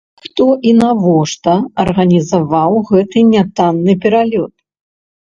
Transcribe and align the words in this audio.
Хто 0.25 0.45
і 0.67 0.71
навошта 0.77 1.53
арганізаваў 1.83 2.73
гэты 2.89 3.19
нятанны 3.35 3.97
пералёт? 4.07 4.53